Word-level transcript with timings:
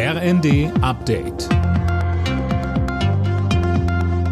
RND 0.00 0.70
Update. 0.80 1.48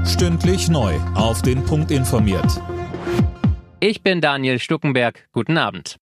Stündlich 0.07 0.69
neu. 0.69 0.95
Auf 1.17 1.43
den 1.43 1.65
Punkt 1.65 1.91
informiert. 1.91 2.63
Ich 3.81 4.05
bin 4.05 4.21
Daniel 4.21 4.61
Stuckenberg. 4.61 5.27
Guten 5.33 5.59
Abend. 5.59 5.97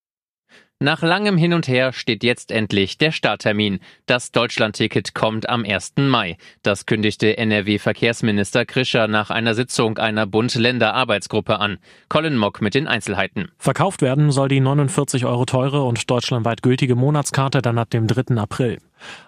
Nach 0.81 1.01
langem 1.01 1.39
Hin 1.39 1.55
und 1.55 1.67
Her 1.67 1.95
steht 1.95 2.23
jetzt 2.25 2.51
endlich 2.51 2.99
der 2.99 3.11
Starttermin. 3.11 3.79
Das 4.05 4.33
Deutschlandticket 4.33 5.15
kommt 5.15 5.49
am 5.49 5.65
1. 5.65 5.95
Mai. 5.97 6.37
Das 6.63 6.85
kündigte 6.85 7.39
NRW-Verkehrsminister 7.39 8.67
Krischer 8.67 9.09
nach 9.09 9.31
einer 9.31 9.55
Sitzung 9.55 9.97
einer 9.97 10.27
Bund-Länder-Arbeitsgruppe 10.27 11.59
an. 11.59 11.79
Colin 12.11 12.37
Mock 12.37 12.61
mit 12.61 12.75
den 12.75 12.87
Einzelheiten. 12.87 13.51
Verkauft 13.57 14.03
werden 14.03 14.31
soll 14.31 14.49
die 14.49 14.61
49 14.61 15.25
Euro 15.25 15.47
teure 15.47 15.85
und 15.85 16.11
deutschlandweit 16.11 16.63
gültige 16.63 16.97
Monatskarte 16.97 17.63
dann 17.63 17.79
ab 17.79 17.89
dem 17.89 18.07
3. 18.07 18.37
April. 18.37 18.77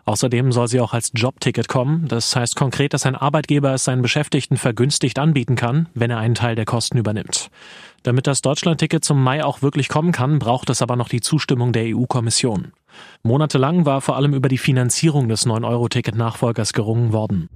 Außerdem 0.05 0.53
soll 0.53 0.69
sie 0.69 0.81
auch 0.81 0.93
als 0.93 1.13
Jobticket 1.15 1.69
kommen. 1.69 2.09
Das 2.09 2.35
heißt 2.35 2.57
konkret, 2.57 2.95
dass 2.95 3.07
ein 3.07 3.17
Arbeitgeber 3.17 3.75
es 3.75 3.85
seinen 3.85 4.03
Beschäftigten 4.03 4.57
vergünstigt 4.57 5.19
anbieten 5.19 5.57
kann, 5.57 5.89
wenn 5.95 6.11
er 6.11 6.19
einen 6.19 6.35
Teil 6.35 6.55
der 6.55 6.65
Kosten 6.65 6.99
übernimmt. 6.99 7.51
Damit 8.03 8.27
das 8.27 8.41
Deutschlandticket 8.41 9.05
zum 9.05 9.23
Mai 9.23 9.45
auch 9.45 9.63
wirklich 9.63 9.89
kommen 9.89 10.13
kann, 10.13 10.39
braucht 10.39 10.71
es 10.71 10.81
aber 10.81 10.95
noch 10.95 11.09
die 11.09 11.21
Zustimmung 11.21 11.73
der 11.73 11.97
EU-Kommission. 11.97 12.73
Monatelang 13.23 13.85
war 13.85 14.01
vor 14.01 14.17
allem 14.17 14.33
über 14.33 14.49
die 14.49 14.59
Finanzierung 14.59 15.29
des 15.29 15.47
9-Euro-Ticket-Nachfolgers 15.47 16.73
gerungen 16.73 17.13
worden. 17.13 17.49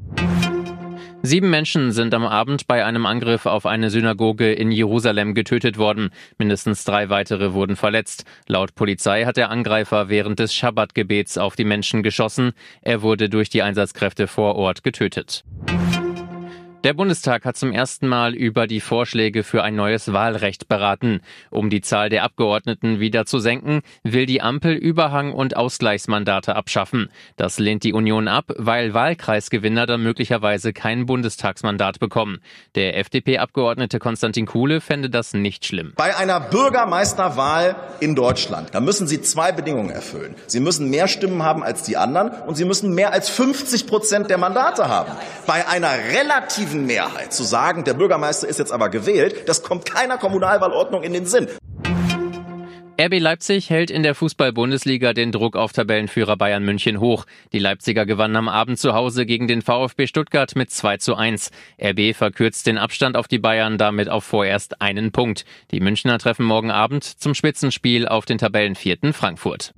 Sieben 1.23 1.51
Menschen 1.51 1.93
sind 1.93 2.15
am 2.15 2.25
Abend 2.25 2.67
bei 2.67 2.85
einem 2.85 3.05
Angriff 3.05 3.45
auf 3.45 3.67
eine 3.67 3.91
Synagoge 3.91 4.53
in 4.53 4.73
Jerusalem 4.73 5.35
getötet 5.35 5.77
worden. 5.77 6.11
Mindestens 6.39 6.85
drei 6.85 7.11
weitere 7.11 7.53
wurden 7.53 7.77
verletzt. 7.77 8.25
Laut 8.47 8.75
Polizei 8.75 9.27
hat 9.27 9.37
der 9.37 9.51
Angreifer 9.51 10.09
während 10.09 10.39
des 10.39 10.55
Schabbatgebets 10.55 11.37
auf 11.37 11.57
die 11.57 11.65
Menschen 11.65 12.03
geschossen. 12.03 12.53
Er 12.81 13.03
wurde 13.03 13.29
durch 13.29 13.51
die 13.51 13.63
Einsatzkräfte 13.63 14.29
vor 14.29 14.57
Ort 14.57 14.83
getötet. 14.83 15.45
Der 16.83 16.95
Bundestag 16.95 17.45
hat 17.45 17.59
zum 17.59 17.73
ersten 17.73 18.09
Mal 18.09 18.35
über 18.35 18.67
die 18.67 18.81
Vorschläge 18.81 19.43
für 19.43 19.63
ein 19.63 19.77
neues 19.77 20.15
Wahlrecht 20.15 20.67
beraten. 20.67 21.21
Um 21.51 21.69
die 21.69 21.83
Zahl 21.83 22.09
der 22.09 22.25
Abgeordneten 22.25 23.01
wieder 23.01 23.27
zu 23.27 23.39
senken, 23.39 23.83
will 24.03 24.25
die 24.25 24.41
Ampel 24.41 24.77
Überhang- 24.77 25.35
und 25.35 25.59
Ausgleichsmandate 25.59 26.57
abschaffen. 26.57 27.11
Das 27.37 27.59
lehnt 27.59 27.85
die 27.85 27.93
Union 27.93 28.29
ab, 28.29 28.47
weil 28.57 28.95
Wahlkreisgewinner 28.95 29.85
dann 29.85 30.03
möglicherweise 30.03 30.73
kein 30.73 31.05
Bundestagsmandat 31.05 32.01
bekommen. 32.01 32.39
Der 32.77 32.97
FDP-Abgeordnete 32.97 33.99
Konstantin 33.99 34.47
Kuhle 34.47 34.81
fände 34.81 35.11
das 35.11 35.35
nicht 35.35 35.67
schlimm. 35.67 35.93
Bei 35.97 36.17
einer 36.17 36.41
Bürgermeisterwahl 36.41 37.77
in 38.01 38.15
Deutschland, 38.15 38.71
da 38.73 38.81
müssen 38.81 39.07
Sie 39.07 39.21
zwei 39.21 39.53
Bedingungen 39.53 39.91
erfüllen. 39.91 40.35
Sie 40.47 40.61
müssen 40.61 40.89
mehr 40.89 41.09
Stimmen 41.09 41.43
haben 41.43 41.63
als 41.63 41.83
die 41.83 41.99
anderen 41.99 42.31
und 42.31 42.55
Sie 42.55 42.65
müssen 42.65 42.95
mehr 42.95 43.13
als 43.13 43.29
50 43.29 43.87
Prozent 43.87 44.31
der 44.31 44.39
Mandate 44.39 44.89
haben. 44.89 45.13
Bei 45.47 45.69
einer 45.69 45.93
relativen 45.93 46.70
relativen 46.71 46.87
Mehrheit 46.87 47.33
zu 47.33 47.45
sagen, 47.45 47.85
der 47.85 47.95
Bürgermeister 47.95 48.49
ist 48.49 48.59
jetzt 48.59 48.73
aber 48.73 48.89
gewählt, 48.89 49.49
das 49.49 49.63
kommt 49.63 49.87
keiner 49.87 50.19
Kommunalwahlordnung 50.19 51.03
in 51.03 51.13
den 51.13 51.27
Sinn. 51.27 51.49
RB 53.01 53.19
Leipzig 53.19 53.71
hält 53.71 53.91
in 53.91 54.03
der 54.03 54.15
Fußball-Bundesliga 54.15 55.15
den 55.15 55.33
Druck 55.33 55.57
auf 55.57 55.73
Tabellenführer 55.73 56.37
Bayern 56.37 56.63
München 56.63 57.01
hoch. 57.01 57.25
Die 57.51 57.59
Leipziger 57.59 58.05
gewannen 58.05 58.37
am 58.37 58.49
Abend 58.49 58.79
zu 58.79 58.93
Hause 58.93 59.25
gegen 59.25 59.49
den 59.49 59.63
VfB 59.63 60.07
Stuttgart 60.07 60.55
mit 60.55 60.71
2 60.71 60.99
zu 60.99 61.15
1. 61.17 61.51
RB 61.83 62.15
verkürzt 62.15 62.67
den 62.67 62.77
Abstand 62.77 63.17
auf 63.17 63.27
die 63.27 63.39
Bayern 63.39 63.79
damit 63.79 64.11
auf 64.11 64.25
vorerst 64.25 64.83
einen 64.83 65.13
Punkt. 65.13 65.47
Die 65.71 65.81
Münchner 65.81 66.19
treffen 66.19 66.45
morgen 66.45 66.71
Abend 66.71 67.05
zum 67.05 67.35
Spitzenspiel 67.35 68.07
auf 68.07 68.27
den 68.27 68.37
Tabellenvierten 68.37 69.15
Frankfurt. 69.15 69.73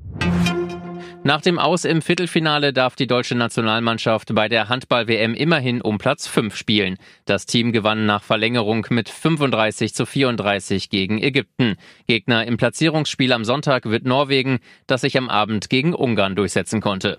Nach 1.25 1.41
dem 1.41 1.61
Aus 1.61 1.84
im 1.84 2.03
Viertelfinale 2.03 2.73
darf 2.73 2.97
die 2.97 3.06
deutsche 3.06 3.37
Nationalmannschaft 3.37 4.34
bei 4.34 4.48
der 4.48 4.69
Handball-WM 4.69 5.34
immerhin 5.34 5.81
um 5.81 5.98
Platz 5.98 6.27
5 6.27 6.56
spielen. 6.56 6.97
Das 7.27 7.47
Team 7.47 7.70
gewann 7.70 8.06
nach 8.06 8.25
Verlängerung 8.25 8.87
mit 8.91 9.09
35 9.09 9.95
zu 9.95 10.05
34 10.05 10.91
gegen 10.91 11.23
Ägypten. 11.23 11.77
Gegner 12.08 12.45
im 12.45 12.57
Platzierungsspiel 12.57 13.33
am 13.33 13.45
Sonntag 13.45 13.85
wird 13.85 14.05
Norwegen, 14.05 14.58
das 14.89 15.02
sich 15.02 15.17
am 15.17 15.29
Abend 15.29 15.70
gegen 15.70 15.95
Ungarn 15.95 16.35
durchsetzen 16.35 16.80
konnte. 16.80 17.17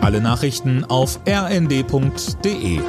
Alle 0.00 0.22
Nachrichten 0.22 0.84
auf 0.84 1.20
rnd.de 1.28 2.80